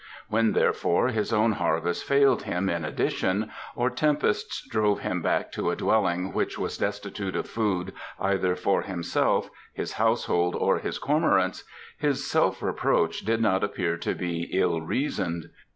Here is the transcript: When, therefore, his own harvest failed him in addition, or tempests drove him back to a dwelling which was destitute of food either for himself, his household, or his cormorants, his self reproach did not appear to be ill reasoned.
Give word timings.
When, 0.29 0.53
therefore, 0.53 1.09
his 1.09 1.31
own 1.31 1.51
harvest 1.51 2.03
failed 2.05 2.41
him 2.41 2.69
in 2.69 2.83
addition, 2.83 3.51
or 3.75 3.91
tempests 3.91 4.67
drove 4.67 5.01
him 5.01 5.21
back 5.21 5.51
to 5.51 5.69
a 5.69 5.75
dwelling 5.75 6.33
which 6.33 6.57
was 6.57 6.75
destitute 6.79 7.35
of 7.35 7.47
food 7.47 7.93
either 8.19 8.55
for 8.55 8.81
himself, 8.81 9.51
his 9.71 9.93
household, 9.93 10.55
or 10.55 10.79
his 10.79 10.97
cormorants, 10.97 11.63
his 11.99 12.25
self 12.27 12.63
reproach 12.63 13.19
did 13.23 13.41
not 13.41 13.63
appear 13.63 13.95
to 13.97 14.15
be 14.15 14.49
ill 14.51 14.81
reasoned. 14.81 15.51